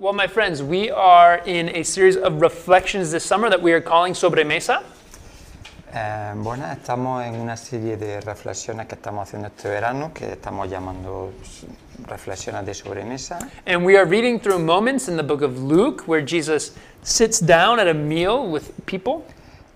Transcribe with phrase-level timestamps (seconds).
[0.00, 3.80] Well, my friends, we are in a series of reflections this summer that we are
[3.80, 4.84] calling Sobre Mesa.
[5.92, 10.70] Eh, bueno, estamos en una serie de reflexiones que estamos haciendo este verano, que estamos
[10.70, 11.32] llamando
[12.06, 13.50] reflexiones de sobremesa.
[13.66, 17.80] And we are reading through moments in the book of Luke where Jesus sits down
[17.80, 19.24] at a meal with people.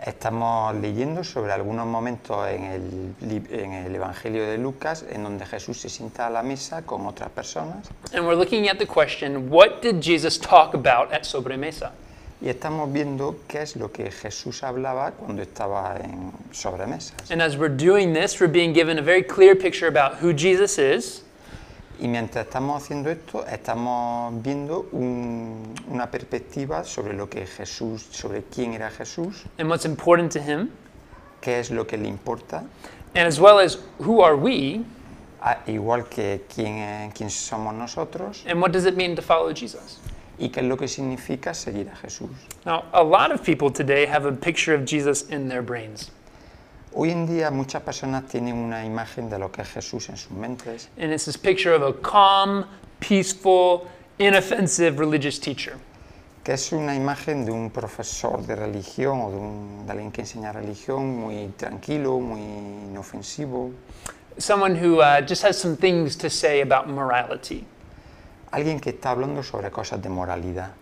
[0.04, 3.14] Estamos leyendo sobre algunos momentos en el,
[3.50, 7.30] en el Evangelio de Lucas en donde Jesús se sienta a la mesa con otras
[7.30, 11.92] personas And we're looking at the question what did Jesus talk about at Sobre Mesa?
[12.42, 17.30] y estamos viendo qué es lo que Jesús hablaba cuando estaba en sobremesas.
[17.30, 20.76] And as we're doing this, we're being given a very clear picture about who Jesus
[20.76, 21.22] is,
[22.02, 28.42] Y mientras estamos haciendo esto, estamos viendo un- una perspectiva sobre lo que Jesús, sobre
[28.42, 30.68] quién era Jesús, and what's important to him,
[31.40, 32.64] qué es lo que le importa,
[33.14, 34.84] and as well as who are we,
[35.68, 40.00] igual que quién, quién somos nosotros and what does it mean to follow Jesus.
[40.40, 42.30] y qué es lo que significa seguir a Jesús.
[42.66, 46.10] Now, a lot of people today have a picture of Jesus in their brains.
[46.94, 50.30] Hoy en día muchas personas tienen una imagen de lo que es Jesús en sus
[50.32, 52.66] mentes And it's this picture of a calm,
[53.00, 53.86] peaceful,
[54.18, 55.74] inoffensive religious teacher.
[56.44, 60.22] que es una imagen de un profesor de religión o de, un, de alguien que
[60.22, 63.70] enseña religión muy tranquilo, muy inofensivo,
[64.38, 67.64] Someone who uh, just has some things to say about morality.
[68.50, 70.72] alguien que está hablando sobre cosas de moralidad.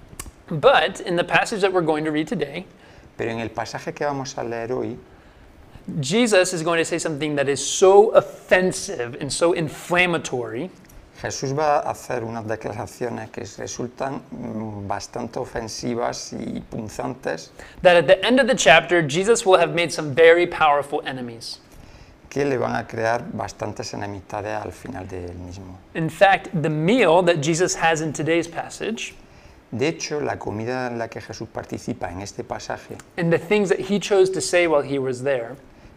[0.49, 2.67] But in the passage that we're going to read today,
[3.17, 4.97] Pero en el pasaje que vamos a leer hoy,
[6.01, 10.71] Jesus is going to say something that is so offensive and so inflammatory
[11.23, 17.51] Jesús va a hacer unas declaraciones que resultan mm, bastante ofensivas y punzantes
[17.83, 21.59] that at the end of the chapter, Jesus will have made some very powerful enemies.
[22.31, 25.77] que le van a crear bastantes enemistades al final del mismo.
[25.95, 29.15] In fact, the meal that Jesus has in today's passage
[29.73, 33.69] De hecho, la comida en la que Jesús participa en este pasaje and the things
[33.69, 35.55] that he chose to say while he was there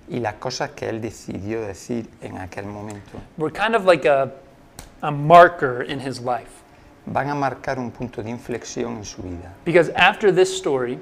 [0.09, 4.31] y las cosas que él decidió decir en aquel momento were kind of like a,
[5.01, 6.61] a marker in his life.
[7.05, 9.53] van a marcar un punto de inflexión en su vida.
[9.65, 10.99] Because after this story,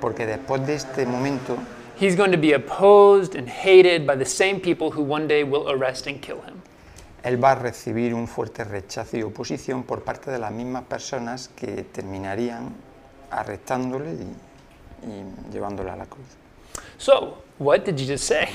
[0.00, 1.58] Porque después de este momento
[2.00, 5.70] he's going to be opposed and hated by the same people who one day will
[5.70, 6.61] arrest and kill him.
[7.22, 11.48] Él va a recibir un fuerte rechazo y oposición por parte de las mismas personas
[11.48, 12.74] que terminarían
[13.30, 16.26] arrestándole y, y llevándole a la cruz.
[16.98, 18.48] So, what did Jesus say?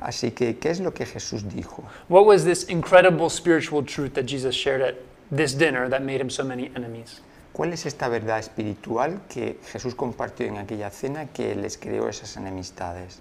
[0.00, 1.82] Así que, ¿qué es lo que Jesús dijo?
[2.08, 4.94] What was this incredible spiritual truth that Jesus shared at
[5.30, 7.20] this dinner that made him so many enemies?
[7.52, 12.36] ¿Cuál es esta verdad espiritual que Jesús compartió en aquella cena que les creó esas
[12.36, 13.20] enemistades?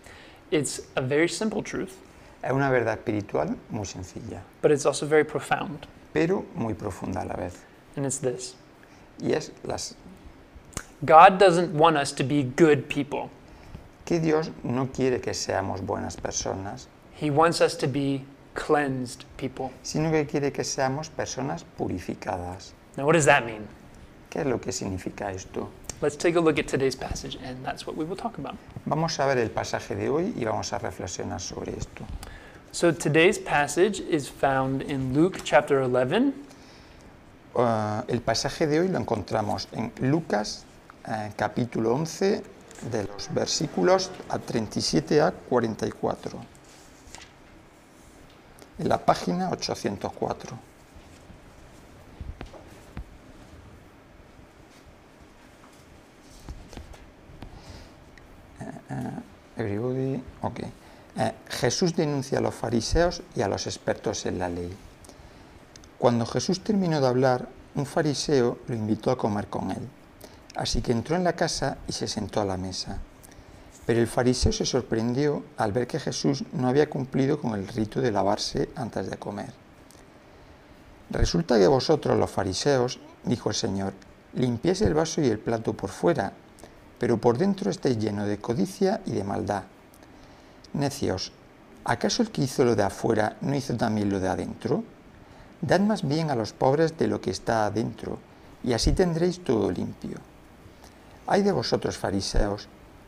[0.51, 1.95] It's a very simple truth,
[2.47, 5.85] Es una verdad espiritual muy sencilla, but it's also very profound.
[6.13, 7.55] pero muy profunda a la vez.
[7.97, 8.55] And it's this
[9.19, 9.95] Y es las,
[11.03, 13.29] God doesn't want us to be good people,
[14.05, 16.87] que Dios no quiere que seamos buenas personas,
[17.19, 19.71] He wants us to be cleansed people.
[19.83, 22.71] sino que quiere que seamos personas purificadas.
[22.95, 23.67] Now, what does that mean?
[24.29, 25.69] ¿Qué es lo que significa esto?
[25.99, 28.55] Let's take a look at today's passage, and that's what we will talk about.
[28.85, 32.05] Vamos a ver el pasaje de hoy y vamos a reflexionar sobre esto.
[32.77, 36.31] So, today's passage is found in Luke chapter 11,
[37.55, 40.63] Uh, el pasaje de hoy lo encontramos en Lucas
[41.07, 42.43] eh, capítulo 11
[42.91, 46.39] de los versículos a 37 a 44.
[48.77, 50.59] En la página 804.
[58.59, 59.11] Eh, eh,
[59.57, 60.59] everybody, ok.
[61.17, 64.71] Eh, Jesús denuncia a los fariseos y a los expertos en la ley.
[65.97, 69.87] Cuando Jesús terminó de hablar, un fariseo lo invitó a comer con él.
[70.55, 72.99] Así que entró en la casa y se sentó a la mesa.
[73.87, 77.99] Pero el fariseo se sorprendió al ver que Jesús no había cumplido con el rito
[77.99, 79.53] de lavarse antes de comer.
[81.09, 83.93] Resulta que vosotros los fariseos, dijo el Señor,
[84.33, 86.33] limpiáis el vaso y el plato por fuera,
[86.99, 89.63] pero por dentro estáis llenos de codicia y de maldad.
[90.73, 91.31] Necios,
[91.85, 94.83] ¿acaso el que hizo lo de afuera no hizo también lo de adentro?
[95.61, 98.19] Dad más bien a los pobres de lo que está adentro,
[98.63, 100.17] y así tendréis todo limpio.
[101.25, 102.67] Ay de vosotros, fariseos,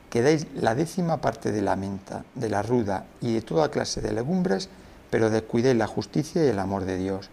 [0.09, 4.01] que dais la décima parte de la menta, de la ruda y de toda clase
[4.01, 4.69] de legumbres,
[5.09, 7.29] pero descuidéis la justicia y el amor de Dios.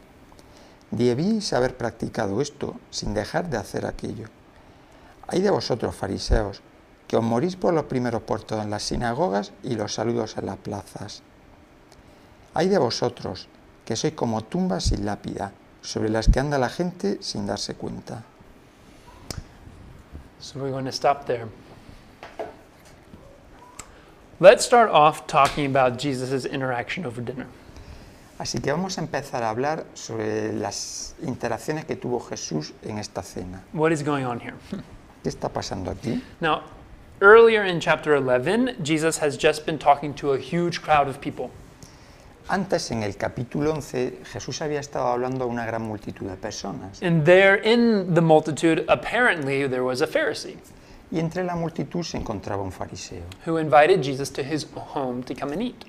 [0.91, 4.29] Debíais haber practicado esto sin dejar de hacer aquello.
[5.27, 6.61] Ay de vosotros, fariseos,
[7.07, 10.57] que os morís por los primeros puestos en las sinagogas y los saludos en las
[10.57, 11.23] plazas.
[12.55, 13.49] Ay de vosotros,
[13.85, 18.25] que sois como tumbas sin lápida, sobre las que anda la gente sin darse cuenta.
[20.41, 21.49] So we're going to stop there.
[24.39, 27.47] Let's start off talking about Jesus' interaction over dinner.
[28.39, 33.23] Así que vamos a empezar a hablar sobre las interacciones que tuvo Jesús en esta
[33.23, 33.63] cena.
[33.73, 34.55] What is going on here?
[35.23, 36.23] ¿Qué está pasando aquí?
[36.41, 36.61] Now,
[37.21, 41.51] earlier in chapter 11, Jesus has just been talking to a huge crowd of people.
[42.49, 47.03] Antes, en el capítulo 11, Jesús había estado hablando a una gran multitud de personas.
[47.03, 50.57] And there in the multitude, apparently, there was a Pharisee
[51.11, 55.35] Y entre la multitud se encontraba un fariseo, who invited Jesus to his home to
[55.35, 55.85] come and eat.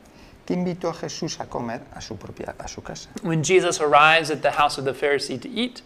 [0.45, 3.09] que invitó a Jesús a comer a su propia a su casa.
[3.21, 5.81] When Jesus arrives at the house of the Pharisee to eat,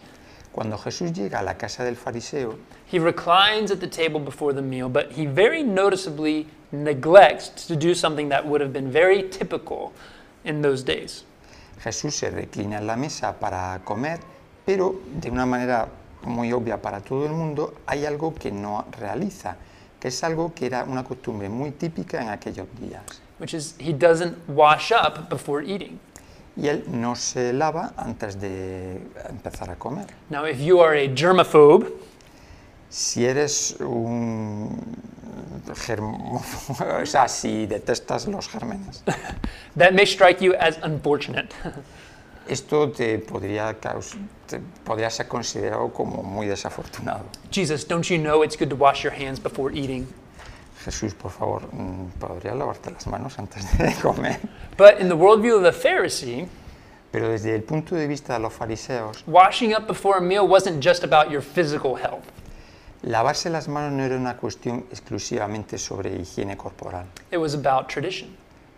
[0.52, 2.58] Cuando Jesús llega a la casa del fariseo,
[2.90, 7.94] he reclines at the table before the meal, but he very noticeably neglects to do
[7.94, 9.92] something that would have been very typical
[10.44, 11.24] in those days.
[11.82, 14.20] Jesús se reclina en la mesa para comer,
[14.66, 15.88] pero de una manera
[16.24, 19.56] muy obvia para todo el mundo, hay algo que no realiza,
[19.98, 23.22] que es algo que era una costumbre muy típica en aquellos días.
[23.42, 25.98] which is he doesn't wash up before eating.
[26.56, 30.06] Y él no se lava antes de empezar a comer.
[30.28, 31.86] Now, if you are a germaphobe,
[32.92, 34.68] Si eres un
[35.74, 39.02] germófobo, o sea, si detestas los gérmenes,
[39.76, 41.54] that may strike you as unfortunate.
[42.46, 43.74] esto te podría,
[44.46, 47.24] te podría ser considerado como muy desafortunado.
[47.50, 50.06] Jesus, don't you know it's good to wash your hands before eating?
[50.84, 54.38] Jesús, por favor, mm, ¿podrías lavarte las manos antes de comer?
[54.76, 56.46] But in the worldview of the Pharisee,
[57.10, 60.82] Pero desde el punto de vista de los fariseos, washing up before a meal wasn't
[60.82, 62.24] just about your physical health.
[63.02, 68.30] lavarse las manos no era una cuestión exclusivamente sobre higiene corporal, It was about tradition.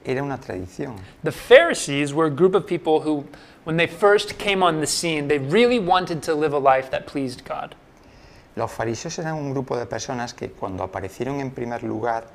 [0.05, 0.97] era una tradición.
[1.23, 3.25] The Pharisees were a group of people who,
[3.65, 7.06] when they first came on the scene, they really wanted to live a life that
[7.06, 7.75] pleased God.
[8.56, 12.29] Los fariseos eran un grupo de personas que cuando aparecieron en primer lugar,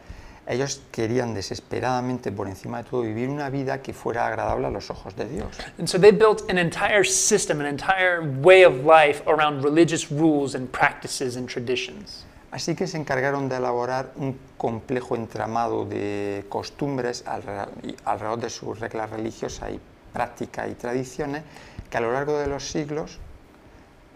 [0.47, 4.89] ellos querían desesperadamente por encima de todo vivir una vida que fuera agradable a los
[4.89, 5.47] ojos de Dios.
[5.77, 10.55] And so they built an entire system, an entire way of life around religious rules
[10.55, 12.25] and practices and traditions.
[12.51, 19.11] Así que se encargaron de elaborar un complejo entramado de costumbres alrededor de sus reglas
[19.11, 19.79] religiosas y
[20.11, 21.43] prácticas y tradiciones
[21.91, 23.19] que a lo largo de los siglos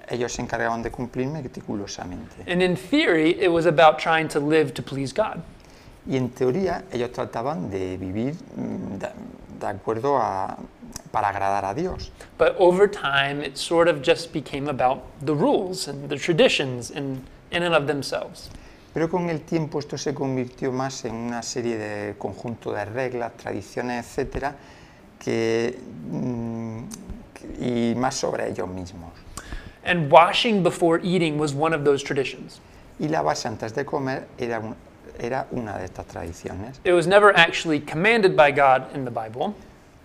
[0.09, 2.43] ellos se encargaban de cumplir meticulosamente.
[2.51, 5.41] And in theory, it was about trying to live to please God.
[6.05, 9.09] Y en teoría ellos trataban de vivir mm, de,
[9.59, 10.57] de acuerdo a
[11.11, 12.11] para agradar a Dios.
[12.37, 17.21] But over time, it sort of just became about the rules and the traditions in,
[17.51, 18.49] in and of themselves.
[18.93, 23.31] Pero con el tiempo esto se convirtió más en una serie de conjunto de reglas,
[23.37, 24.55] tradiciones, etcétera,
[25.17, 25.79] que,
[26.11, 26.77] mm,
[27.33, 29.11] que- y más sobre ellos mismos.
[29.85, 32.59] And washing before eating was one of those traditions.
[32.99, 34.75] Y lavarse antes de comer era, un-
[35.19, 36.79] era una de estas tradiciones.
[36.85, 39.53] It was never actually commanded by God in the Bible,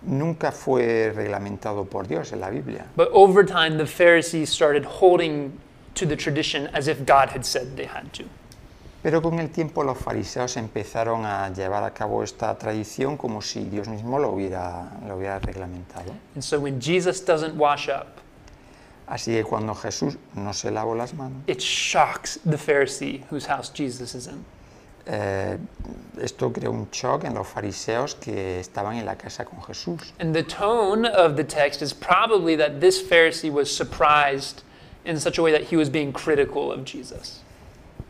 [0.01, 5.59] Nunca fue reglamentado por Dios en la Biblia, but over time, the Pharisees started holding
[5.93, 8.23] to the tradition as if God had said they had to.
[9.03, 13.65] pero con el tiempo los fariseos empezaron a llevar a cabo esta tradición como si
[13.65, 16.13] Dios mismo lo hubiera, lo hubiera reglamentado.
[16.33, 18.19] And so when Jesus doesn't wash up,
[19.09, 23.69] Así que cuando Jesús no se lavó las manos, it shocks the Pharisee whose house
[23.73, 24.45] Jesus is in.
[25.09, 25.57] eh,
[26.21, 30.13] esto creó un shock en los fariseos que estaban en la casa con Jesús.
[30.19, 34.61] And the tone of the text is probably that this Pharisee was surprised
[35.05, 37.41] in such a way that he was being critical of Jesus.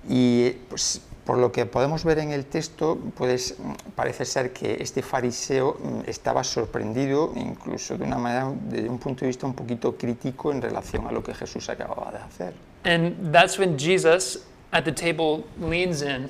[0.07, 3.53] Y pues, por lo que podemos ver en el texto, pues,
[3.95, 9.21] parece ser que este fariseo mm, estaba sorprendido, incluso de una manera, desde un punto
[9.21, 12.53] de vista un poquito crítico en relación a lo que Jesús acababa de hacer.
[12.83, 14.39] And that's when Jesus
[14.71, 16.27] at the table leans in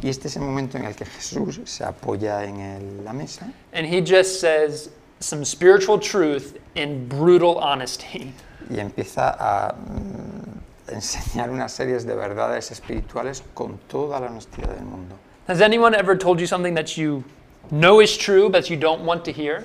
[0.00, 3.52] Y este es el momento en el que Jesús se apoya en el- la mesa
[3.72, 4.88] and he just says
[5.18, 8.32] some spiritual truth in brutal honesty.
[8.70, 10.21] y empieza a mm,
[10.88, 15.16] enseñar unas series de verdades espirituales con toda la honestidad del mundo.
[15.48, 17.24] Has anyone ever told you something that you
[17.70, 19.64] know is true but you don't want to hear?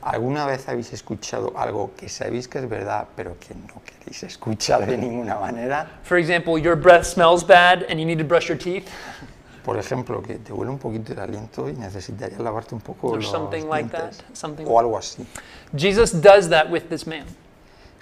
[0.00, 4.86] ¿Alguna vez habéis escuchado algo que sabéis que es verdad, pero que no queréis escuchar
[4.86, 5.86] de ninguna manera?
[6.04, 8.88] For example, your breath smells bad and you need to brush your teeth
[9.64, 13.16] Por ejemplo, que te huele un poquito el aliento y necesitarías lavarte un poco or
[13.16, 14.12] los something like that.
[14.12, 15.26] dientes, Something o algo así.
[15.76, 17.26] Jesus does that with this man,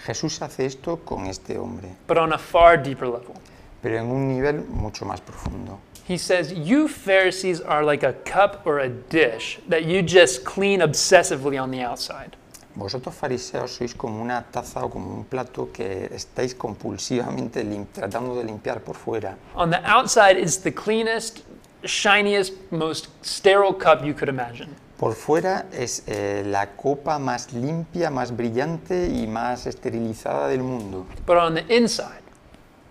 [0.05, 3.33] Jesús hace esto con este hombre, but on a far deeper level.
[3.81, 5.79] pero en un nivel mucho más profundo.
[6.07, 10.81] He says, You Pharisees are like a cup or a dish that you just clean
[10.81, 12.35] obsessively on the outside.
[12.75, 18.35] Vosotros fariseos sois como una taza o como un plato que estáis compulsivamente lim- tratando
[18.35, 19.35] de limpiar por fuera.
[19.55, 21.41] On the outside, it's the cleanest,
[21.83, 24.75] shiniest, most sterile cup you could imagine.
[24.97, 31.05] Por fuera es eh, la copa más limpia, más brillante y más esterilizada del mundo.
[31.25, 32.23] But on the inside,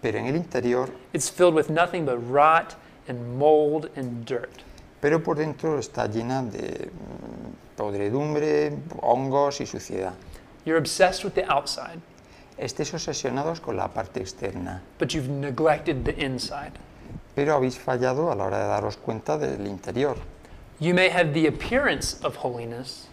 [0.01, 2.77] Pero en el interior, it's filled with nothing but rot
[3.09, 4.63] and mold and dirt.
[5.01, 8.73] pero por dentro está llena de mm, podredumbre,
[9.03, 10.15] hongos y suciedad.
[10.65, 11.99] You're obsessed with the outside,
[12.59, 16.73] Estéis obsesionados con la parte externa, but you've neglected the inside.
[17.35, 20.17] pero habéis fallado a la hora de daros cuenta del interior.
[20.79, 23.07] You may have the appearance of holiness.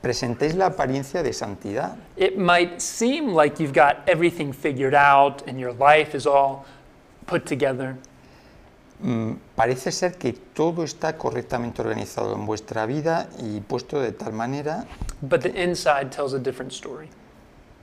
[0.00, 5.58] Presentéis la apariencia de santidad, It might seem like you've got everything figured out and
[5.58, 6.64] your life is all
[7.26, 7.96] put together.
[9.02, 14.32] Mm, parece ser que todo está correctamente organizado en vuestra vida y puesto de tal
[14.32, 14.86] manera
[15.22, 17.08] But the inside tells a different story.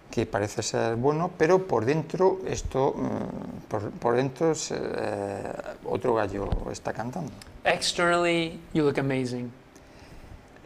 [0.09, 5.53] que parece ser bueno, pero por dentro esto, mm, por, por dentro es, eh,
[5.85, 7.31] otro gallo está cantando.
[7.65, 9.51] Externally, you look amazing,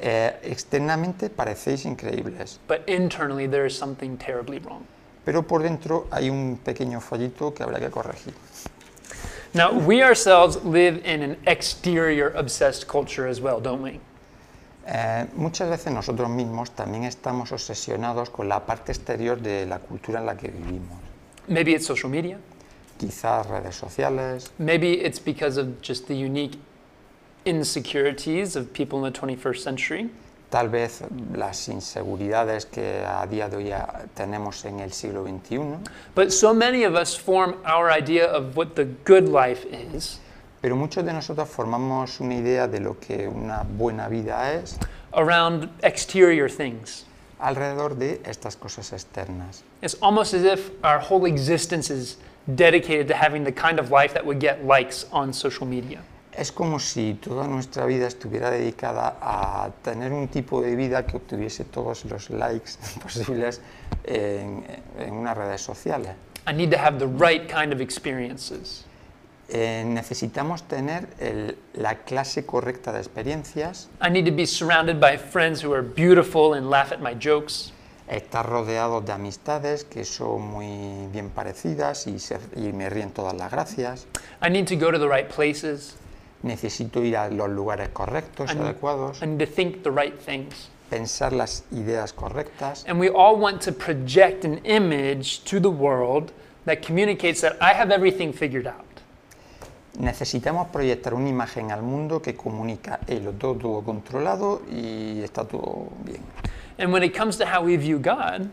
[0.01, 4.85] Eh, externamente parecéis increíbles, but internally, there is something terribly wrong.
[5.25, 8.33] pero por dentro hay un pequeño fallito que habrá que corregir.
[9.53, 13.99] Now, we ourselves live in an exterior obsessed culture as well, don't we?
[14.87, 20.19] Eh, muchas veces nosotros mismos también estamos obsesionados con la parte exterior de la cultura
[20.19, 20.97] en la que vivimos.
[21.47, 22.37] Maybe it's social media.
[22.97, 26.57] Quizás redes sociales, Maybe it's because of just the unique
[27.49, 30.09] insecurities of people in the 21st century.
[30.49, 31.03] tal vez
[31.35, 35.77] las inseguridades que a día de hoy ya tenemos en el siglo XXI,
[36.15, 39.65] But so many of us form our idea of what the good life
[39.95, 40.19] is
[40.61, 44.77] pero muchos de nosotros formamos una idea de lo que una buena vida es
[45.13, 47.05] around exterior things.
[47.39, 49.61] alrededor de estas cosas externas.
[49.81, 52.17] It's almost as if our whole existence is
[52.55, 55.99] dedicated to having the kind of life that would get likes on social media.
[56.39, 61.17] Es como si toda nuestra vida estuviera dedicada a tener un tipo de vida que
[61.17, 62.71] obtuviese todos los likes
[63.03, 63.59] posibles
[64.05, 64.63] en,
[64.97, 66.11] en unas redes sociales.
[66.47, 68.85] I need to have the right kind of experiences.
[69.49, 75.17] Eh, necesitamos tener el- la clase correcta de experiencias, I need to be surrounded by
[75.17, 77.73] friends who are beautiful and laugh at my jokes.
[78.07, 83.33] estar rodeado de amistades que son muy bien parecidas y, se- y me ríen todas
[83.35, 84.07] las gracias.
[84.41, 85.95] I need to go to the right places.
[86.43, 90.69] Necesito ir a los lugares correctos, And- adecuados, need to think the right things.
[90.89, 92.85] pensar las ideas correctas.
[92.87, 96.31] And we all want to project an image to the world
[96.65, 98.85] that communicates that I have everything figured out.
[99.99, 105.43] Necesitamos proyectar una imagen al mundo que comunica, "Hey, lo tengo todo controlado y está
[105.45, 106.21] todo bien.
[106.77, 108.47] And when it comes to how we view God,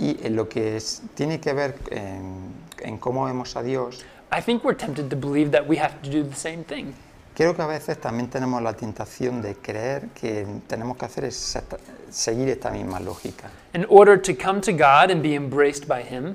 [0.00, 4.40] Y en lo que es- tiene que ver en, en cómo vemos a Dios, I
[4.42, 6.94] think we're tempted to believe that we have to do the same thing.
[7.34, 11.78] creo que a veces también tenemos la tentación de creer que tenemos que hacer exacta-
[12.10, 13.48] seguir esta misma lógica.
[13.74, 16.34] In order to come to God and be embraced by Him,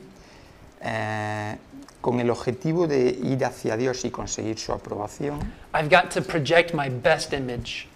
[0.85, 1.55] Eh,
[2.01, 5.39] con el objetivo de ir hacia Dios y conseguir su aprobación,
[5.73, 7.87] I've got to project my best image.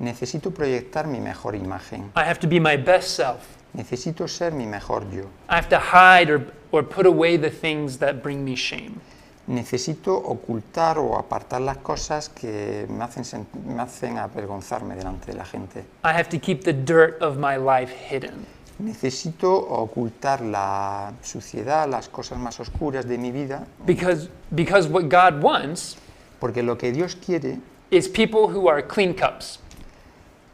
[0.00, 3.46] necesito proyectar mi mejor imagen, I have to be my best self.
[3.72, 7.98] necesito ser mi mejor yo, I have to hide or, or put away the things
[7.98, 9.00] that bring me shame.
[9.46, 15.44] Necesito ocultar o apartar las cosas que me hacen, me hacen avergonzarme delante de la
[15.44, 15.80] gente.
[16.04, 18.46] I have to keep the dirt of my life hidden.
[18.78, 25.42] Necesito ocultar la suciedad, las cosas más oscuras de mi vida, Because, because what God
[25.42, 25.96] wants
[26.40, 27.58] porque lo que Dios quiere
[27.90, 29.60] is people who are clean cups.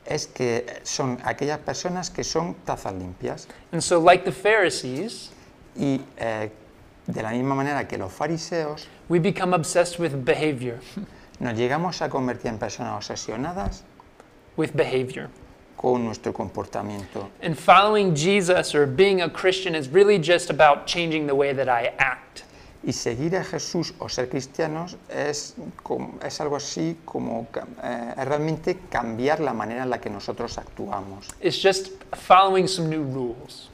[0.05, 3.47] es que son aquellas personas que son tazas limpias.
[3.73, 5.31] And so, like the Pharisees,
[5.77, 6.51] Y eh,
[7.07, 10.79] de la misma manera que los fariseos, we become obsessed with behavior,
[11.39, 13.83] nos llegamos a convertir en personas obsesionadas
[14.57, 15.29] with behavior.
[15.77, 17.31] con nuestro comportamiento.
[17.43, 21.71] And following Jesus or being a Christian is really just about changing the way that
[21.71, 22.45] I act.
[22.83, 25.55] Y seguir a Jesús o ser cristianos es,
[26.39, 27.47] algo así como
[27.83, 31.29] eh, realmente cambiar la manera en la que nosotros actuamos.
[31.41, 33.71] It's just following some new rules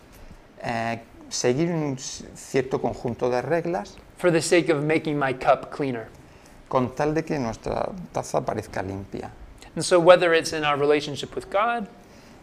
[0.62, 6.08] Eh, seguir un cierto conjunto de reglas for the sake of making my cup cleaner.
[6.68, 9.30] con tal de que nuestra taza parezca limpia.
[9.74, 11.86] And so, whether it's in our relationship with God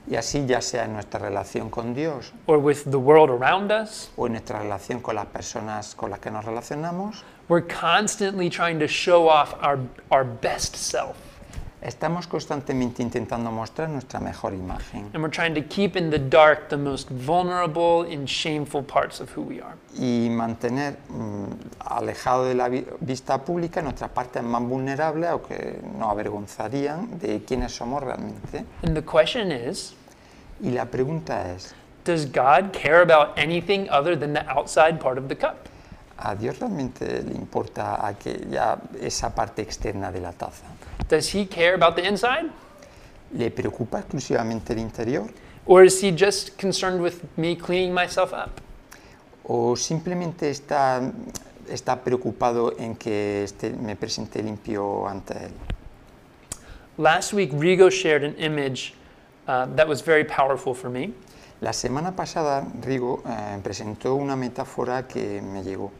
[0.05, 4.09] Y así ya sea en nuestra relación con Dios or with the world around us,
[4.17, 8.79] o en nuestra relación con las personas con las que nos relacionamos, we're constantly trying
[8.79, 9.79] to show off our,
[10.11, 11.15] our best self.
[11.83, 16.69] Estamos constantemente intentando mostrar nuestra mejor imagen And we're trying to keep in the dark
[16.69, 19.75] the most vulnerable and shameful parts of who we are.
[19.93, 21.45] y mantener mm,
[21.79, 27.43] alejado de la vi- vista pública nuestras partes más vulnerables o que nos avergonzarían de
[27.43, 28.63] quiénes somos realmente.
[28.83, 29.93] And the question is
[30.61, 31.75] Y la pregunta es,
[32.05, 35.67] Does God care about anything other than the outside part of the cup?
[36.17, 40.65] ¿A Dios realmente le importa aquella, esa parte externa de la taza?
[41.10, 42.50] Does He care about the inside?
[43.34, 45.25] ¿Le preocupa exclusivamente el interior?
[45.65, 48.51] Or is He just concerned with me cleaning myself up?
[49.46, 51.01] ¿O simplemente está,
[51.70, 55.51] está preocupado en que esté- me presente limpio ante Él?
[56.98, 58.93] Last week, Rigo shared an image
[59.48, 61.12] uh, that was very powerful for me.
[61.60, 65.91] La semana pasada Rigo eh, presentó una metáfora que me llegó.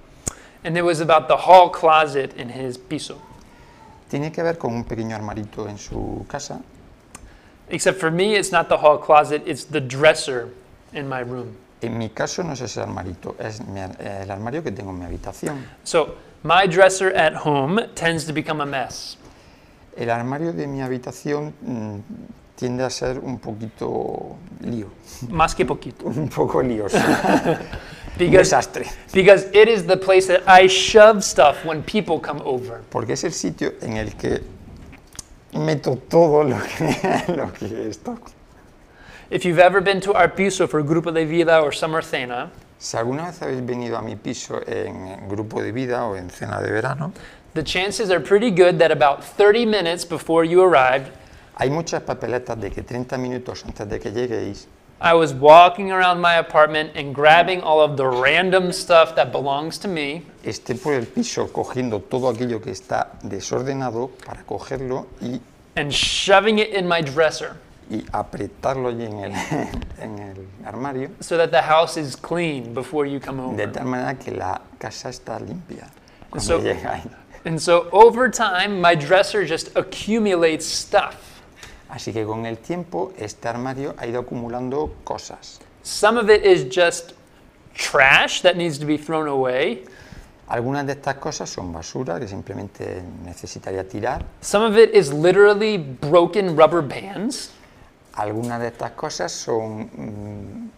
[0.63, 3.17] And it was about the hall closet in his piso.
[4.10, 6.62] Tiene que ver con un pequeño armarito en su casa,
[7.70, 10.50] Except for me, it's not the hall closet, it's the dresser
[10.93, 11.55] in my room.
[11.82, 15.00] En mi caso no es ese armarito, es mi ar- el armario que tengo en
[15.00, 15.63] mi habitación.
[15.84, 19.17] So, my dresser at home tends to become a mess.
[19.98, 22.00] El armario de mi habitación mm,
[22.63, 24.88] tiende a ser un poquito lío,
[25.29, 26.05] Más que poquito.
[26.08, 26.98] un poco lioso,
[28.17, 28.86] Because, desastre.
[29.12, 32.79] because it is the place that I shove stuff when people come over.
[32.89, 34.41] Porque es el sitio en el que
[35.53, 38.17] meto todo lo que, lo que esto.
[39.29, 42.96] If you've ever been to our piso for Grupo de Vida or Summer Cena, Si
[42.98, 46.70] alguna vez habéis venido a mi piso en grupo de vida o en cena de
[46.72, 47.12] verano,
[47.55, 51.10] the chances are pretty good that about 30 minutes before you arrived,
[51.55, 54.67] hay muchas papeletas de que 30 minutos antes de que lleguéis
[55.01, 59.77] I was walking around my apartment and grabbing all of the random stuff that belongs
[59.79, 65.39] to me esté por el piso cogiendo todo aquello que está desordenado para cogerlo y,
[65.75, 67.55] and shoving it in my dresser
[67.89, 69.31] y apretarlo allí en el,
[70.00, 73.74] en el armario, so that the house is clean before you come de over.
[73.74, 75.89] tal manera que la casa está limpia
[76.29, 77.03] cuando So- llegáis.
[77.45, 81.32] And so over time, my dresser just accumulates stuff.
[81.89, 85.59] Así que con el tiempo este armario ha ido acumulando cosas.
[85.83, 87.13] Some of it is just
[87.75, 89.85] trash that needs to be thrown away.
[90.48, 94.25] Algunas de estas cosas son basura que simplemente necesitaría tirar.
[94.41, 97.51] Some of it is literally broken rubber bands.
[98.13, 100.69] Algunas de estas cosas son mm,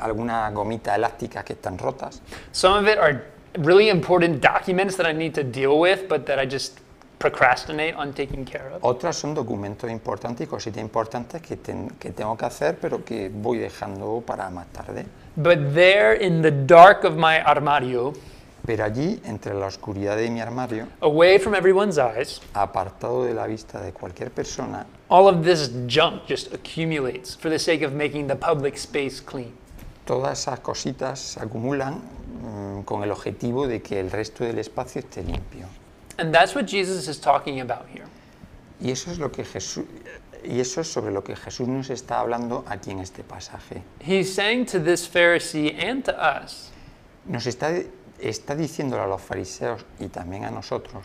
[0.00, 2.22] algunas gomitas elásticas que están rotas.
[2.52, 3.24] Some of it are
[3.58, 6.78] really important documents that I need to deal with, but that I just
[7.22, 8.82] procrastinate on taking care of.
[8.84, 13.28] Otras son documentos importantes y cositas importantes que, ten- que tengo que hacer, pero que
[13.32, 15.06] voy dejando para más tarde.
[15.36, 18.12] But there in the dark of my armario,
[18.64, 23.46] Pero allí, entre la oscuridad de mi armario, away from everyone's eyes, apartado de la
[23.48, 28.28] vista de cualquier persona, all of this junk just accumulates for the sake of making
[28.28, 29.52] the public space clean.
[30.04, 31.94] todas esas cositas se acumulan
[32.42, 35.66] mm, con el objetivo de que el resto del espacio esté limpio.
[36.18, 38.06] And that's what Jesus is talking about here.
[38.80, 39.86] Y eso es lo que Jesús
[40.44, 43.82] y eso es sobre lo que Jesús nos está hablando aquí en este pasaje.
[44.00, 46.70] He's saying to this Pharisee and to us,
[47.24, 47.84] Nos está,
[48.18, 51.04] está diciéndole a los fariseos y también a nosotros,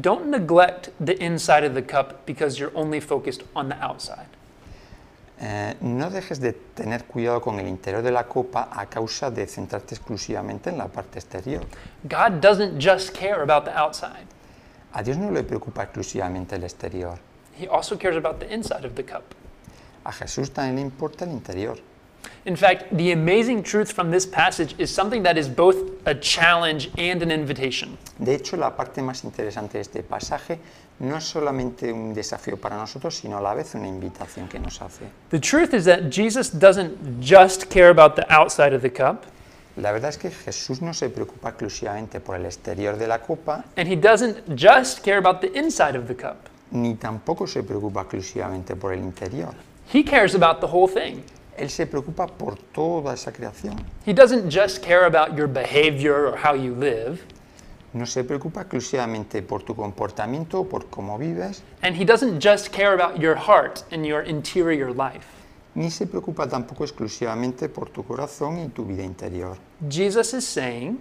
[0.00, 4.28] don't neglect the inside of the cup because you're only focused on the outside.
[5.40, 9.46] Eh, no dejes de tener cuidado con el interior de la copa a causa de
[9.46, 11.64] centrarte exclusivamente en la parte exterior.
[12.04, 14.26] God doesn't just care about the outside,
[14.96, 17.18] A Dios no le preocupa exclusivamente el exterior.
[17.58, 19.34] He also cares about the inside of the cup.
[20.04, 21.78] A Jesús también le importa el interior.
[22.44, 26.90] In fact, the amazing truth from this passage is something that is both a challenge
[26.96, 27.98] and an invitation.
[28.18, 30.60] De hecho, la parte más interesante de este pasaje
[31.00, 34.80] no es solamente un desafío para nosotros, sino a la vez una invitación que nos
[34.80, 35.04] hace.
[35.30, 39.24] The truth is that Jesus doesn't just care about the outside of the cup,
[39.76, 43.64] La verdad es que Jesús no se preocupa exclusivamente por el exterior de la copa,
[43.76, 46.48] and he doesn't just care about the inside of the cup.
[46.70, 49.52] ni tampoco se preocupa exclusivamente por el interior.
[49.92, 51.24] He cares about the whole thing.
[51.58, 53.76] Él se preocupa por toda esa creación.
[54.06, 57.20] He doesn't just care about your behavior or how you live,
[57.94, 62.70] No se preocupa exclusivamente por tu comportamiento o por cómo vives, and he doesn't just
[62.72, 65.26] care about your heart and your interior life.
[65.76, 69.56] ni se preocupa tampoco exclusivamente por tu corazón y tu vida interior.
[69.88, 70.98] Jesus is saying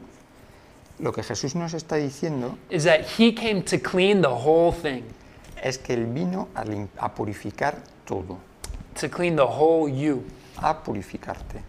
[0.99, 5.03] Lo que Jesús nos está diciendo is that he came to clean the whole thing,
[5.61, 6.63] es que Él vino a,
[7.03, 8.37] a purificar todo,
[8.95, 10.23] to clean the whole you.
[10.57, 11.63] a purificarte.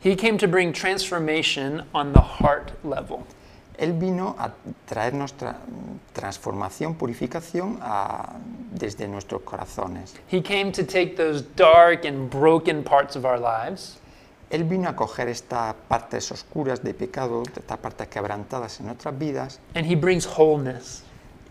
[0.00, 3.26] He came to bring transformation on the heart level.
[3.78, 4.50] Él vino a
[4.86, 5.56] traernos tra-
[6.12, 8.34] transformación, purificación a-
[8.72, 10.14] desde nuestros corazones.
[10.30, 13.98] He came to take those dark and broken parts of our lives
[14.50, 19.60] Él vino a coger estas partes oscuras de pecado, estas partes quebrantadas en nuestras vidas
[19.74, 21.02] and he brings wholeness.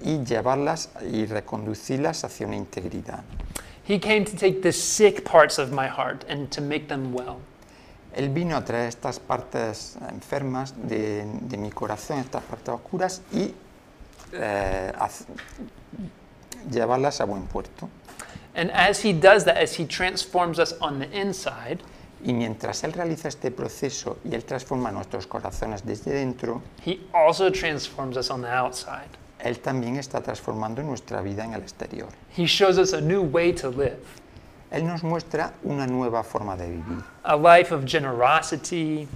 [0.01, 3.23] y llevarlas y reconducirlas hacia una integridad.
[3.87, 7.37] He came to take the sick parts of my heart and to make them well.
[8.17, 13.53] Él vino a traer estas partes enfermas de, de mi corazón, estas partes oscuras y
[14.33, 14.91] eh,
[16.69, 17.89] llevarlas a buen puerto.
[18.55, 21.83] And as he does that, as he transforms us on the inside,
[22.23, 27.51] Y mientras Él realiza este proceso y Él transforma nuestros corazones desde dentro, he also
[27.51, 29.09] transforms us on the outside.
[29.39, 32.09] Él también está transformando nuestra vida en el exterior.
[32.35, 33.99] He shows us a new way to live,
[34.71, 39.07] Él nos muestra una nueva forma de vivir, a life of generosity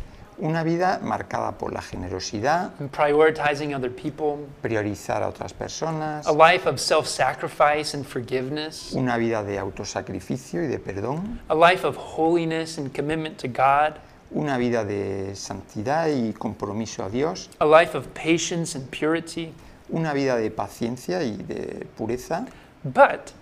[0.41, 6.31] una vida marcada por la generosidad, and prioritizing other people, priorizar a otras personas, a
[6.31, 11.85] life of self sacrifice and forgiveness, una vida de autosacrificio y de perdón, a life
[11.85, 13.99] of holiness and commitment to God,
[14.31, 19.53] una vida de santidad y compromiso a Dios, a life of patience and purity.
[19.89, 22.47] una vida de paciencia y de pureza,
[22.83, 23.33] But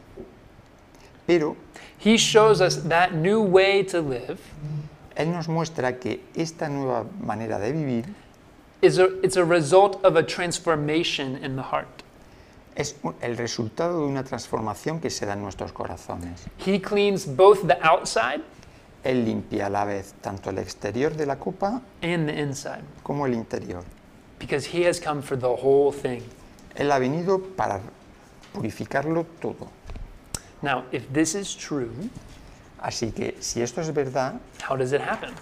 [1.30, 1.56] pero
[2.04, 4.40] he shows us that new way to live
[5.16, 8.06] Él nos muestra que esta nueva manera de vivir
[8.82, 12.02] is a, it's a result of a transformation in the heart.
[12.76, 16.46] es un- el resultado de una transformación que se da en nuestros corazones.
[16.66, 18.42] He cleans both the outside
[19.04, 23.26] Él limpia a la vez tanto el exterior de la copa and the inside como
[23.28, 23.84] el interior.
[24.40, 26.22] because he has come for the whole thing.
[26.76, 27.82] Él ha venido para
[28.54, 29.68] purificarlo todo.
[30.62, 31.92] Now, if this is true,
[32.82, 34.36] Así que si esto es verdad,
[34.68, 35.34] how does it happen?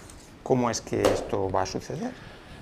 [0.42, 2.12] ¿cómo es que esto va a suceder?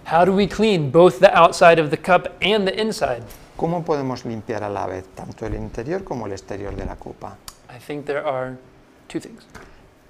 [0.05, 3.23] How do we clean both the outside of the cup and the inside?
[3.57, 7.37] ¿Cómo podemos limpiar a la vez tanto el interior como el exterior de la copa?
[7.71, 8.57] I think there are
[9.09, 9.47] two things.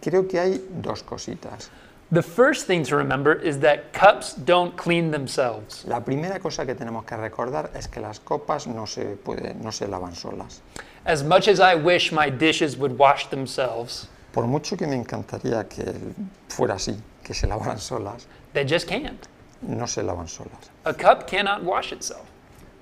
[0.00, 1.70] Creo que hay dos cositas.
[2.12, 5.85] The first thing to remember is that cups don't clean themselves.
[5.87, 9.71] La primera cosa que tenemos que recordar es que las copas no se, pueden, no
[9.73, 10.61] se lavan solas.
[11.05, 15.69] As much as I wish my dishes would wash themselves, Por mucho que me encantaría
[15.69, 15.95] que
[16.49, 19.27] fuera así, que se lavaran solas, they just can't.
[19.62, 20.71] no se lavan solas.
[20.85, 22.27] A cup cannot wash itself.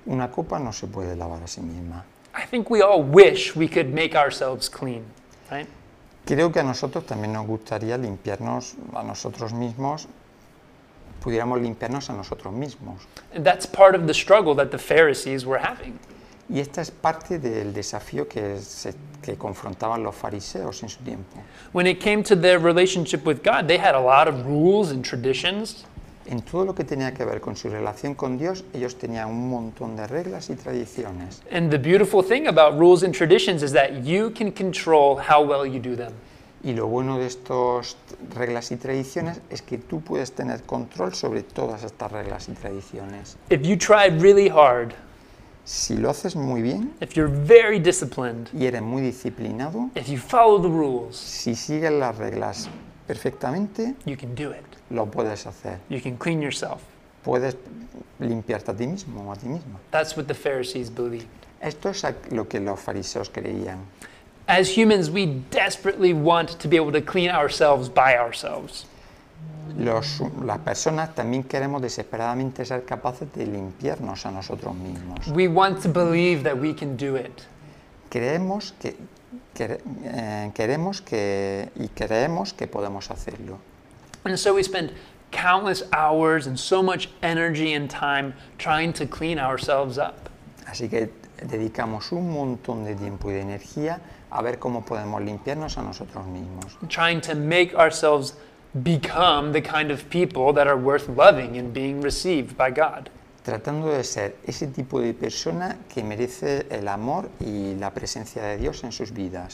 [0.05, 2.03] Una copa no se puede lavar a sí misma.
[2.35, 5.03] I think we all wish we could make ourselves clean,
[5.49, 5.67] right?
[6.25, 10.07] Creo que a nosotros también nos gustaría limpiarnos a nosotros mismos,
[11.21, 13.01] pudiéramos limpiarnos a nosotros mismos.
[13.43, 15.99] That's part of the struggle that the Pharisees were having.
[16.47, 21.37] Y esta es parte del desafío que, se- que confrontaban los fariseos en su tiempo.
[21.73, 25.03] When it came to their relationship with God, they had a lot of rules and
[25.03, 25.85] traditions.
[26.27, 29.49] En todo lo que tenía que ver con su relación con Dios, ellos tenían un
[29.49, 31.41] montón de reglas y tradiciones.
[31.51, 35.65] And the beautiful thing about rules and traditions is that you can control how well
[35.65, 36.13] you do them.
[36.63, 37.95] Y lo bueno de estas
[38.33, 43.37] reglas y tradiciones es que tú puedes tener control sobre todas estas reglas y tradiciones.
[43.51, 44.95] If you try really hard,
[45.65, 50.17] Si lo haces muy bien if you're very disciplined, y eres muy disciplinado, if you
[50.19, 52.69] follow the rules, si sigues las reglas
[53.07, 54.63] perfectamente, you can do it.
[54.89, 55.79] lo puedes hacer.
[55.89, 56.81] You can clean yourself.
[57.23, 57.55] Puedes
[58.19, 59.79] limpiarte a ti mismo o a ti misma.
[59.91, 61.27] That's what the Pharisees believed.
[61.61, 63.79] Esto es lo que los fariseos creían.
[64.47, 68.85] As humans, we desperately want to be able to clean ourselves by ourselves.
[69.75, 75.27] Los- las personas también queremos desesperadamente ser capaces de limpiarnos a nosotros mismos.
[75.29, 77.41] We want to believe that we can do it.
[78.09, 78.95] Creemos que,
[79.55, 83.57] quere- eh, queremos que y creemos que podemos hacerlo.
[84.25, 84.91] And so we spend
[85.31, 90.29] countless hours and so much energy and time trying to clean ourselves up.
[90.67, 91.09] Así que
[91.41, 93.99] dedicamos un montón de tiempo y de energía
[94.31, 98.35] a ver cómo podemos limpiarnos a nosotros mismos, trying to make ourselves
[98.83, 103.09] become the kind of people that are worth loving and being received by God.
[103.45, 108.57] Tratando de ser ese tipo de persona que merece el amor y la presencia de
[108.57, 109.53] Dios en sus vidas.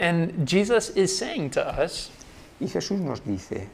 [0.00, 2.10] And Jesus is saying to us,
[2.60, 3.68] Y Jesús nos dice,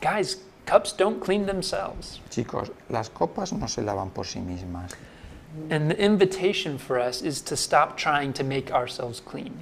[0.00, 2.20] guys, cups don't clean themselves.
[2.30, 4.92] chicos, las copas no se lavan por sí mismas.
[5.70, 9.54] And the invitation for us is to stop trying to make ourselves clean.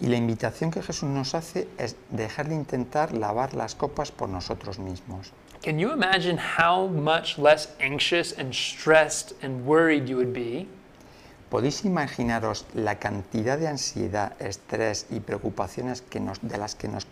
[0.00, 4.28] Y la invitación que Jesús nos hace es dejar de intentar lavar las copas por
[4.28, 5.32] nosotros mismos.
[5.62, 10.66] Can you imagine how much less anxious and stressed and worried you would be
[11.50, 17.06] ¿Podéis imaginaros la cantidad de ansiedad, estrés y preocupaciones que nos- de las que nos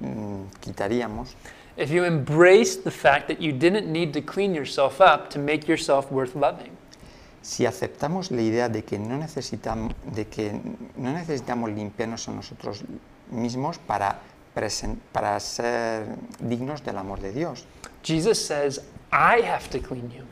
[0.00, 1.34] mm, quitaríamos
[1.76, 5.66] if you embrace the fact that you didn't need to clean yourself up to make
[5.68, 6.70] yourself worth loving,
[7.42, 10.52] Si aceptamos la idea de que no necesitamos, de que
[10.96, 12.82] no necesitamos limpiarnos a nosotros
[13.30, 14.18] mismos para,
[15.12, 16.06] para ser
[16.40, 17.66] dignos del amor de Dios,
[18.02, 18.80] Jesus says,
[19.12, 20.24] I have to clean you.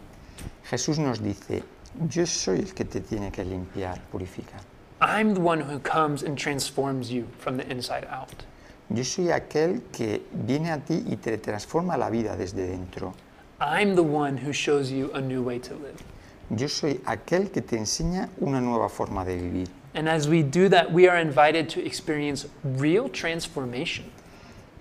[0.71, 1.63] Jesús nos dice,
[2.09, 4.61] yo soy el que te tiene que limpiar, purificar.
[5.03, 8.45] I'm the one who comes and transforms you from the inside out.
[8.89, 13.13] Yo soy aquel que viene a ti y te transforma la vida desde dentro.
[13.61, 16.03] I'm the one who shows you a new way to live.
[16.51, 19.69] Yo soy aquel que te enseña una nueva forma de vivir.
[19.95, 24.07] And as we do that, we are invited to experience real transformation.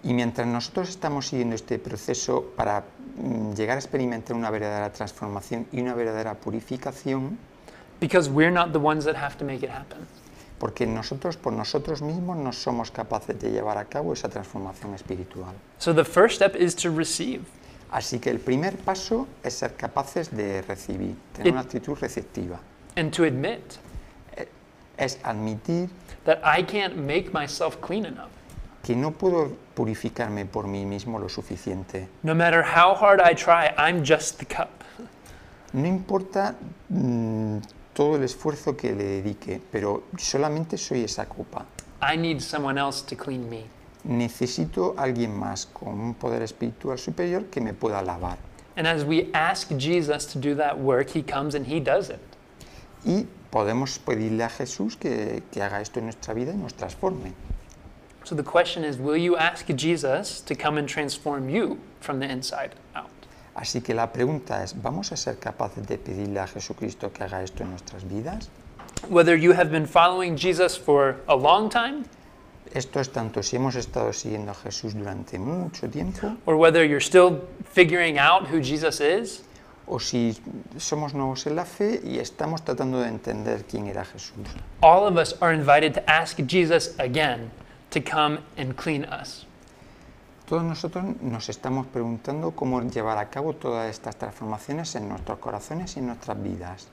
[0.03, 2.83] Y mientras nosotros estamos siguiendo este proceso para
[3.17, 7.37] mm, llegar a experimentar una verdadera transformación y una verdadera purificación,
[7.99, 9.99] Because we're not the ones that have to make it happen.
[10.59, 15.53] porque nosotros por nosotros mismos no somos capaces de llevar a cabo esa transformación espiritual.
[15.77, 17.41] So the first step is to receive.
[17.91, 22.59] Así que el primer paso es ser capaces de recibir, tener It- una actitud receptiva,
[22.97, 23.77] and to admit
[24.97, 25.89] es admitir
[26.25, 28.29] that I can't make myself clean enough.
[28.83, 32.09] que no puedo purificarme por mí mismo lo suficiente.
[32.21, 34.83] No matter how hard I try, I'm just the cup.
[35.71, 36.55] No importa
[36.89, 37.59] mm,
[37.93, 41.65] todo el esfuerzo que le dedique, pero solamente soy esa copa.
[42.01, 43.65] I need someone else to clean me.
[44.03, 48.37] Necesito a alguien más con un poder espiritual superior que me pueda lavar.
[48.75, 52.19] And as we ask Jesus to do that work, he comes and he does it.
[53.05, 57.33] Y podemos pedirle a Jesús que, que haga esto en nuestra vida y nos transforme.
[58.23, 62.25] So the question is will you ask Jesus to come and transform you from the
[62.25, 63.11] inside out?
[63.53, 67.43] Así que la pregunta es, ¿vamos a ser capaces de pedirle a Jesucristo que haga
[67.43, 68.49] esto en nuestras vidas?
[69.07, 72.05] Whether you have been following Jesus for a long time
[72.73, 76.99] Esto es tanto si hemos estado siguiendo a Jesús durante mucho tiempo or whether you're
[76.99, 79.43] still figuring out who Jesus is,
[79.87, 80.37] o si
[80.77, 84.33] somos nuevos en la fe y estamos tratando de entender quién era Jesús.
[84.81, 87.51] all of us are invited to ask Jesus again
[87.89, 89.45] to come and clean us.
[90.47, 95.95] Todos nosotros nos estamos preguntando cómo llevar a cabo todas estas transformaciones en nuestros corazones
[95.95, 96.87] y en nuestras vidas.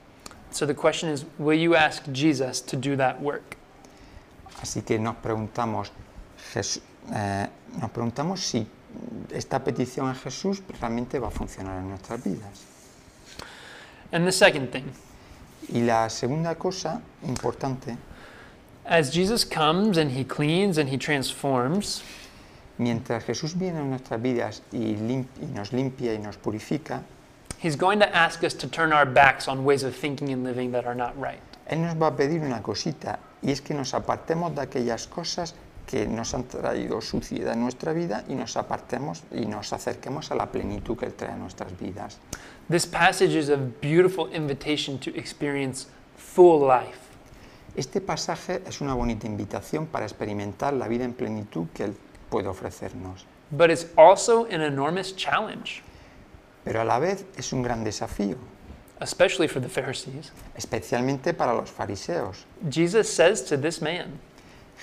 [0.51, 3.57] So the question is will you ask Jesus to do that work?
[4.61, 5.91] Así que nos preguntamos,
[6.53, 6.81] Jes-
[7.13, 7.47] eh,
[7.79, 8.67] nos preguntamos si
[9.31, 12.65] esta petición a Jesús realmente va a funcionar en nuestras vidas.
[14.11, 14.91] And the second thing,
[15.69, 17.95] Y la segunda cosa importante,
[18.85, 22.01] as Jesus comes and he cleans and he transforms,
[22.77, 27.03] mientras Jesús viene a nuestras vidas y, lim- y nos limpia y nos purifica,
[27.59, 30.71] he's going to ask us to turn our backs on ways of thinking and living
[30.71, 31.39] that are not right.
[31.69, 35.53] Él nos va a pedir una cosita y es que nos apartemos de aquellas cosas
[35.85, 40.35] que nos han traído suciedad en nuestra vida y nos apartemos y nos acerquemos a
[40.35, 42.17] la plenitud que Él trae a nuestras vidas.
[42.71, 46.99] This passage is a beautiful invitation to experience full life.
[47.75, 51.95] Este pasaje es una bonita invitación para experimentar la vida en plenitud que Él
[52.29, 55.83] puede ofrecernos, But it's also an enormous challenge,
[56.63, 58.37] pero a la vez es un gran desafío,
[59.01, 60.31] especially for the Pharisees.
[60.55, 62.45] especialmente para los fariseos.
[62.69, 64.17] Jesus says to this man,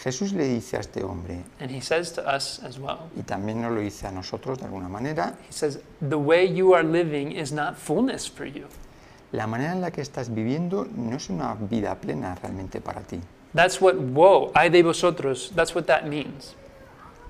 [0.03, 3.61] Jesús le dice a este hombre, and he says to us as well, y también
[3.61, 7.33] nos lo dice a nosotros de alguna manera, he says, The way you are living
[7.33, 8.67] is not fullness for you.
[9.33, 13.21] la manera en la que estás viviendo no es una vida plena realmente para ti.
[13.55, 16.55] That's what woe, ay de vosotros, that's what that means.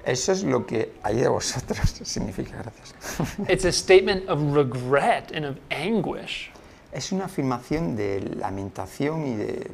[0.05, 2.95] Eso es lo que hay de vosotros significa gracias.
[3.49, 6.51] It's a statement of regret and of anguish.
[6.93, 9.71] Es una afirmación de lamentación y de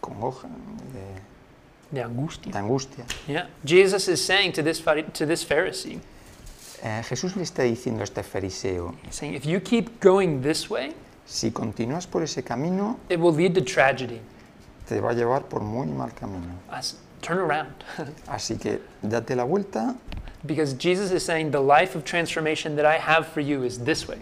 [0.00, 1.20] congoja, de,
[1.90, 2.52] De angustia.
[2.52, 3.04] de angustia.
[3.28, 3.46] Yeah.
[3.64, 4.80] Jesus is saying to this,
[5.14, 6.00] to this Pharisee,
[6.82, 10.92] Eh, Jesús le está diciendo a este fariseo, saying, if you keep going this way,
[11.24, 14.20] si continúas por ese camino, it will lead to tragedy.
[14.86, 16.54] te va a llevar por muy mal camino.
[16.70, 17.72] Us- Turn around.
[18.28, 19.96] Así que date la vuelta
[20.44, 24.06] because Jesus is saying, the life of transformation that I have for you is this
[24.06, 24.18] way.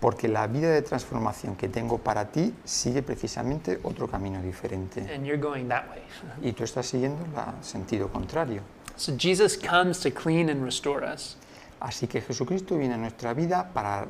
[0.00, 5.00] Porque la vida de transformación que tengo para ti sigue precisamente otro camino diferente.
[5.14, 6.02] And you're going that way.
[6.42, 8.62] Y tú estás siguiendo el sentido contrario.
[8.96, 11.36] So Jesus comes to clean and restore us.
[11.80, 14.06] Así que Jesucristo viene a nuestra vida para,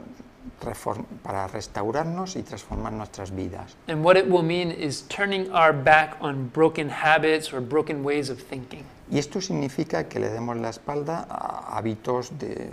[1.22, 3.74] para restaurarnos y transformar nuestras vidas.
[3.88, 8.30] And what it will mean is turning our back on broken habits or broken ways
[8.30, 8.84] of thinking.
[9.10, 12.70] Y esto significa que le demos la espalda a hábitos de-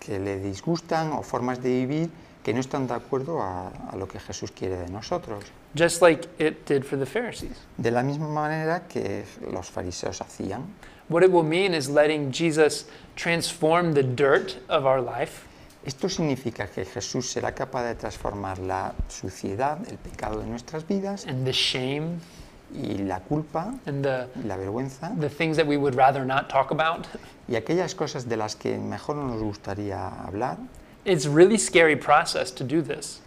[0.00, 2.10] que le disgustan o formas de vivir
[2.42, 5.44] que no están de acuerdo a, a lo que Jesús quiere de nosotros.
[5.74, 7.56] just like it did for the Pharisees.
[7.78, 10.62] De la misma manera que los fariseos hacían.
[11.08, 15.46] What it will mean is letting Jesus transform the dirt of our life
[15.84, 21.26] Esto significa que Jesús será capaz de transformar la suciedad, el pecado de nuestras vidas
[21.26, 22.20] and the shame
[22.74, 26.50] y la culpa and the, y la vergüenza the things that we would rather not
[26.50, 27.06] talk about.
[27.48, 30.58] y aquellas cosas de las que mejor no nos gustaría hablar.
[31.04, 33.20] It's a really scary process to do this.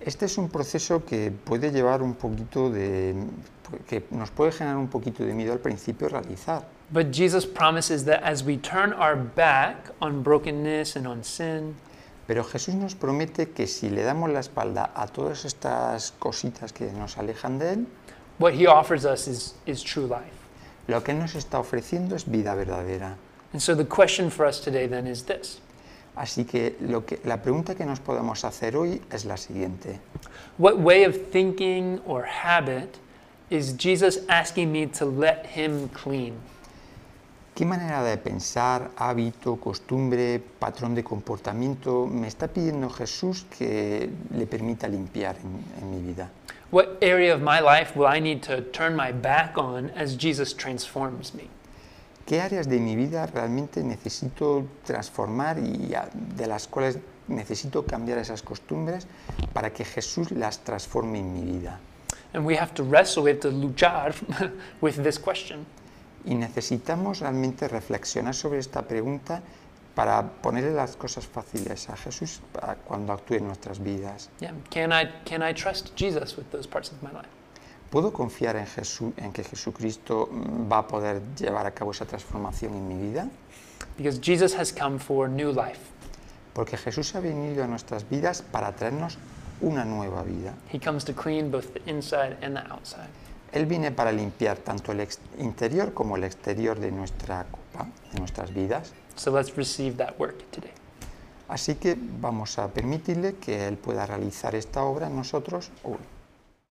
[0.00, 3.14] Este es un proceso que puede llevar un poquito de...
[3.86, 6.64] que nos puede generar un poquito de miedo al principio realizar.
[6.90, 11.74] But Jesus promises that as we turn our back on brokenness and on sin,
[12.26, 16.92] Pero Jesús nos promete que si le damos la espalda a todas estas cositas que
[16.92, 17.86] nos alejan de Él,
[18.38, 20.36] what he offers us is, is true life.
[20.86, 23.16] lo que Él nos está ofreciendo es vida verdadera.
[23.52, 25.60] And so the question for us today then is this
[26.18, 30.00] Así que, lo que la pregunta que nos podemos hacer hoy es la siguiente.
[30.58, 32.98] What way of thinking or habit
[33.50, 36.34] is Jesus asking me to let him clean?
[37.54, 44.46] ¿Qué manera de pensar, hábito, costumbre, patrón de comportamiento me está pidiendo Jesús que le
[44.46, 46.30] permita limpiar en, en mi vida?
[46.70, 50.52] What area of my life will I need to turn my back on as Jesus
[50.52, 51.48] transforms me?
[52.28, 55.94] ¿Qué áreas de mi vida realmente necesito transformar y
[56.36, 59.06] de las cuales necesito cambiar esas costumbres
[59.54, 61.80] para que Jesús las transforme en mi vida?
[62.34, 64.14] And we have to wrestle, we have to luchar
[64.82, 65.64] with this question.
[66.26, 69.42] Y necesitamos realmente reflexionar sobre esta pregunta
[69.94, 74.28] para ponerle las cosas fáciles a Jesús para cuando actúe en nuestras vidas.
[74.40, 77.37] Yeah, can I can I trust Jesus with those parts of my life?
[77.90, 82.04] ¿Puedo confiar en, Jesús, en que Jesucristo mm, va a poder llevar a cabo esa
[82.04, 83.28] transformación en mi vida?
[83.96, 85.80] Because Jesus has come for new life.
[86.52, 89.16] Porque Jesús ha venido a nuestras vidas para traernos
[89.62, 90.54] una nueva vida.
[90.70, 93.08] He comes to clean both the inside and the outside.
[93.52, 98.52] Él viene para limpiar tanto el interior como el exterior de nuestra copa, de nuestras
[98.52, 98.92] vidas.
[99.16, 100.72] So let's receive that work today.
[101.48, 106.17] Así que vamos a permitirle que Él pueda realizar esta obra en nosotros hoy.